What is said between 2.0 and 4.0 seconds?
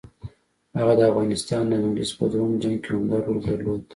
په دوهم جنګ کې عمده رول درلود.